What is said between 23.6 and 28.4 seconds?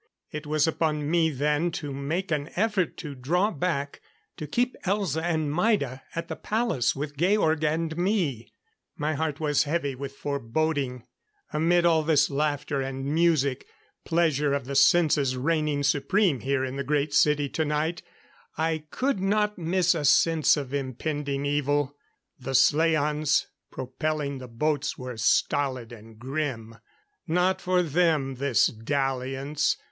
propelling the boats were stolid and grim. Not for them,